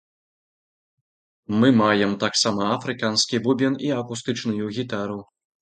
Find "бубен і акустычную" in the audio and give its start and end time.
3.47-4.65